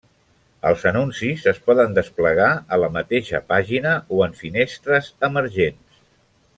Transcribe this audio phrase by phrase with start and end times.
[0.69, 6.03] Els anuncis es poden desplegar a la mateixa pàgina o en finestres emergents.